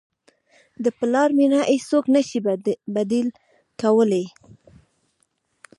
[0.83, 2.39] د پلار مینه هیڅوک نه شي
[2.95, 3.27] بدیل
[3.81, 4.25] کولی.